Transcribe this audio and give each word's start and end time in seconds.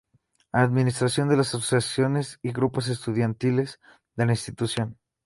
Administración 0.53 1.29
de 1.29 1.37
las 1.37 1.49
asociaciones 1.49 2.39
y 2.41 2.53
grupos 2.53 2.87
estudiantiles 2.87 3.79
de 4.15 4.25
la 4.25 4.31
institución. 4.31 4.97